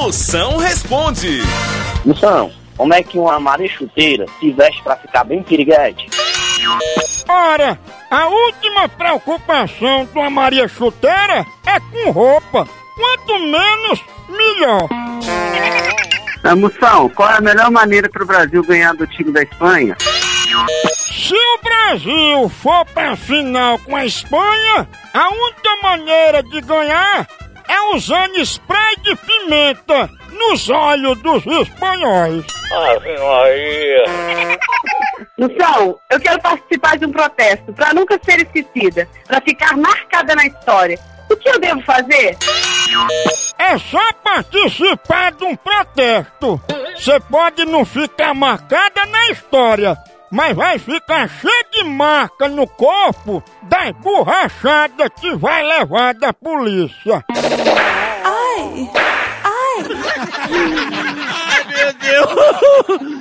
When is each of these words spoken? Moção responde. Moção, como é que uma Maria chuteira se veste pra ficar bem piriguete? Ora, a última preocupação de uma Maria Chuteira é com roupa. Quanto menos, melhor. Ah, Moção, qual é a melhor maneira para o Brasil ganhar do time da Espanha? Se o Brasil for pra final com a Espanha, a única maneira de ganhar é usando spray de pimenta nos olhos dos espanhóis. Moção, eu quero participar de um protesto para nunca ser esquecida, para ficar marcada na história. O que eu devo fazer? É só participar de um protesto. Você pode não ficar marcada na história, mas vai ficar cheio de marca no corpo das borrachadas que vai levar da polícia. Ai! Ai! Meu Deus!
Moção 0.00 0.56
responde. 0.56 1.42
Moção, 2.06 2.50
como 2.74 2.94
é 2.94 3.02
que 3.02 3.18
uma 3.18 3.38
Maria 3.38 3.68
chuteira 3.68 4.24
se 4.40 4.50
veste 4.50 4.82
pra 4.82 4.96
ficar 4.96 5.24
bem 5.24 5.42
piriguete? 5.42 6.08
Ora, 7.28 7.78
a 8.10 8.26
última 8.26 8.88
preocupação 8.88 10.06
de 10.06 10.18
uma 10.18 10.30
Maria 10.30 10.66
Chuteira 10.66 11.44
é 11.66 11.78
com 11.78 12.12
roupa. 12.12 12.66
Quanto 12.96 13.38
menos, 13.40 14.00
melhor. 14.30 14.88
Ah, 16.44 16.56
Moção, 16.56 17.10
qual 17.10 17.28
é 17.28 17.36
a 17.36 17.42
melhor 17.42 17.70
maneira 17.70 18.08
para 18.08 18.24
o 18.24 18.26
Brasil 18.26 18.64
ganhar 18.64 18.94
do 18.94 19.06
time 19.06 19.30
da 19.30 19.42
Espanha? 19.42 19.94
Se 20.96 21.34
o 21.34 21.58
Brasil 21.62 22.48
for 22.48 22.86
pra 22.86 23.16
final 23.16 23.78
com 23.80 23.94
a 23.94 24.06
Espanha, 24.06 24.88
a 25.12 25.28
única 25.28 25.76
maneira 25.82 26.42
de 26.42 26.62
ganhar 26.62 27.28
é 27.80 27.96
usando 27.96 28.38
spray 28.40 28.96
de 29.02 29.16
pimenta 29.16 30.10
nos 30.32 30.68
olhos 30.68 31.20
dos 31.22 31.44
espanhóis. 31.46 32.44
Moção, 35.38 35.98
eu 36.10 36.20
quero 36.20 36.40
participar 36.40 36.98
de 36.98 37.06
um 37.06 37.12
protesto 37.12 37.72
para 37.72 37.94
nunca 37.94 38.20
ser 38.22 38.40
esquecida, 38.40 39.08
para 39.26 39.40
ficar 39.40 39.76
marcada 39.76 40.34
na 40.34 40.46
história. 40.46 40.98
O 41.30 41.36
que 41.36 41.48
eu 41.48 41.60
devo 41.60 41.80
fazer? 41.82 42.36
É 43.58 43.78
só 43.78 44.12
participar 44.14 45.32
de 45.32 45.44
um 45.44 45.54
protesto. 45.54 46.60
Você 46.96 47.20
pode 47.20 47.64
não 47.64 47.84
ficar 47.84 48.34
marcada 48.34 49.06
na 49.06 49.30
história, 49.30 49.96
mas 50.30 50.56
vai 50.56 50.78
ficar 50.78 51.28
cheio 51.28 51.69
de 51.70 51.84
marca 51.84 52.48
no 52.48 52.66
corpo 52.66 53.42
das 53.62 53.92
borrachadas 54.02 55.08
que 55.20 55.34
vai 55.36 55.62
levar 55.62 56.14
da 56.14 56.32
polícia. 56.32 57.24
Ai! 58.24 58.90
Ai! 59.44 59.84
Meu 61.70 61.92
Deus! 61.94 63.20